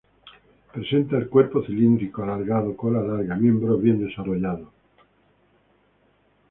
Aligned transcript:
Presenta 0.73 1.15
el 1.15 1.29
cuerpo 1.29 1.61
cilíndrico, 1.63 2.23
alargado, 2.23 2.75
cola 2.75 3.03
larga, 3.03 3.35
miembros 3.35 3.79
bien 3.83 4.03
desarrollados. 4.03 4.67